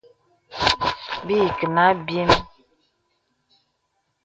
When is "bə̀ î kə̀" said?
1.25-1.67